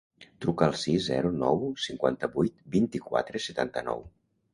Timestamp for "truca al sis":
0.43-1.01